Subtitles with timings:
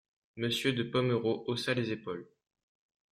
[0.35, 2.27] Monsieur de Pomereux haussa les épaules.